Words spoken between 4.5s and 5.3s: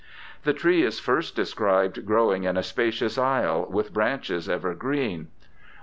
green.